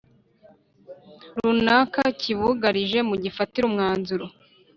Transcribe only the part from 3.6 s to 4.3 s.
umwanzuro